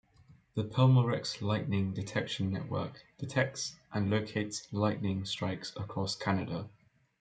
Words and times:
The 0.55 0.63
Pelmorex 0.63 1.43
Lightning 1.43 1.93
Detection 1.93 2.51
Network 2.51 3.05
detects 3.19 3.75
and 3.93 4.09
locates 4.09 4.67
lightning 4.73 5.25
strikes 5.25 5.75
across 5.77 6.15
Canada. 6.15 6.67